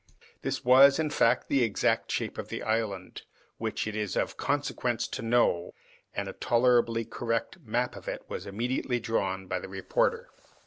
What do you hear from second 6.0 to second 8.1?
and a tolerably correct map of